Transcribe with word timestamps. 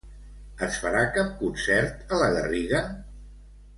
Es 0.67 0.77
farà 0.85 1.03
cap 1.17 1.29
concert 1.43 2.17
a 2.17 2.21
la 2.23 2.31
Garriga? 2.39 2.81